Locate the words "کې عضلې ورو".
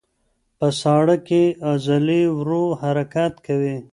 1.27-2.63